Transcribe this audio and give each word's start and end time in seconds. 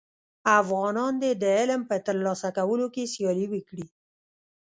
افغانان 0.61 1.13
دي 1.21 1.31
د 1.41 1.43
علم 1.57 1.81
په 1.89 1.95
تر 2.05 2.15
لاسه 2.25 2.49
کولو 2.57 2.85
کي 2.93 3.03
سیالي 3.13 3.45
وکړي. 3.49 3.85